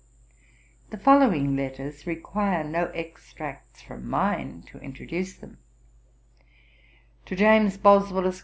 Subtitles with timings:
[0.89, 5.59] The following letters require no extracts from mine to introduce them:
[7.27, 8.39] 'TO JAMES BOSWELL, ESQ.